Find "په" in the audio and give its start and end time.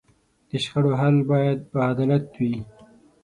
1.71-1.77